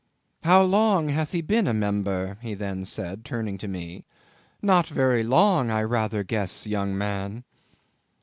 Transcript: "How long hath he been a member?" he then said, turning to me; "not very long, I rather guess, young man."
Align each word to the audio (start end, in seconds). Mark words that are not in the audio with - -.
"How 0.43 0.63
long 0.63 1.09
hath 1.09 1.31
he 1.31 1.41
been 1.41 1.67
a 1.67 1.75
member?" 1.75 2.39
he 2.41 2.55
then 2.55 2.85
said, 2.85 3.23
turning 3.23 3.59
to 3.59 3.67
me; 3.67 4.03
"not 4.59 4.87
very 4.87 5.21
long, 5.21 5.69
I 5.69 5.83
rather 5.83 6.23
guess, 6.23 6.65
young 6.65 6.97
man." 6.97 7.43